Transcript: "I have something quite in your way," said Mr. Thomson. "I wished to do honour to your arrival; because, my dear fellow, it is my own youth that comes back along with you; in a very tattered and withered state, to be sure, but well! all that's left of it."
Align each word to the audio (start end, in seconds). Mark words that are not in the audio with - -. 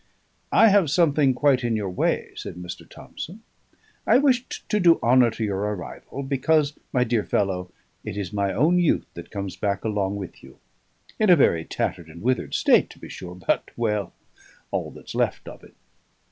"I 0.51 0.69
have 0.69 0.89
something 0.89 1.35
quite 1.35 1.63
in 1.63 1.75
your 1.75 1.91
way," 1.91 2.31
said 2.35 2.55
Mr. 2.55 2.89
Thomson. 2.89 3.43
"I 4.07 4.17
wished 4.17 4.67
to 4.69 4.79
do 4.79 4.99
honour 5.03 5.29
to 5.29 5.43
your 5.43 5.59
arrival; 5.59 6.23
because, 6.23 6.73
my 6.91 7.03
dear 7.03 7.23
fellow, 7.23 7.69
it 8.03 8.17
is 8.17 8.33
my 8.33 8.51
own 8.51 8.79
youth 8.79 9.05
that 9.13 9.29
comes 9.29 9.55
back 9.55 9.85
along 9.85 10.15
with 10.15 10.41
you; 10.41 10.57
in 11.19 11.29
a 11.29 11.35
very 11.35 11.65
tattered 11.65 12.07
and 12.07 12.23
withered 12.23 12.55
state, 12.55 12.89
to 12.89 12.97
be 12.99 13.09
sure, 13.09 13.35
but 13.35 13.69
well! 13.77 14.11
all 14.71 14.89
that's 14.89 15.13
left 15.13 15.47
of 15.47 15.63
it." 15.63 15.75